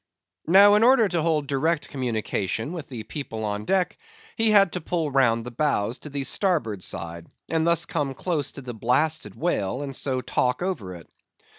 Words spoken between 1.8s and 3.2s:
communication with the